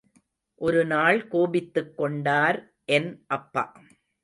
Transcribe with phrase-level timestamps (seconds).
[0.61, 2.59] ஒருநாள் கோபித்துக்கொண்டார்
[2.91, 3.11] என்
[3.27, 3.65] அப்பா.